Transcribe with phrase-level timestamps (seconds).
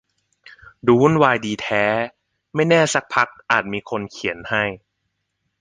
[0.85, 1.83] ดูวุ่นวายดีแท้
[2.55, 4.63] ไม่แน่ซักพักอาจมีคนเขียน ให้